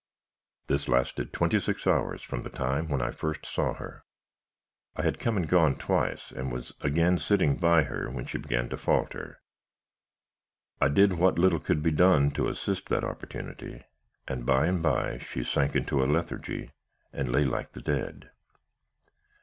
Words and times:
"This 0.65 0.87
lasted 0.87 1.31
twenty 1.31 1.59
six 1.59 1.85
hours 1.85 2.23
from 2.23 2.41
the 2.41 2.49
time 2.49 2.87
when 2.89 3.03
I 3.03 3.11
first 3.11 3.45
saw 3.45 3.75
her. 3.75 4.03
I 4.95 5.03
had 5.03 5.19
come 5.19 5.37
and 5.37 5.47
gone 5.47 5.75
twice, 5.75 6.31
and 6.31 6.51
was 6.51 6.73
again 6.81 7.19
sitting 7.19 7.55
by 7.55 7.83
her, 7.83 8.09
when 8.09 8.25
she 8.25 8.39
began 8.39 8.67
to 8.69 8.77
falter. 8.77 9.37
I 10.81 10.87
did 10.87 11.13
what 11.13 11.37
little 11.37 11.59
could 11.59 11.83
be 11.83 11.91
done 11.91 12.31
to 12.31 12.47
assist 12.49 12.89
that 12.89 13.03
opportunity, 13.03 13.83
and 14.27 14.43
by 14.43 14.65
and 14.65 14.81
bye 14.81 15.19
she 15.19 15.43
sank 15.43 15.75
into 15.75 16.03
a 16.03 16.09
lethargy, 16.11 16.71
and 17.13 17.31
lay 17.31 17.45
like 17.45 17.73
the 17.73 17.81
dead. 17.83 18.31